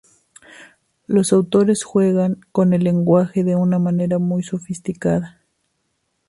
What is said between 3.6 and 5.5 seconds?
manera muy sofisticada.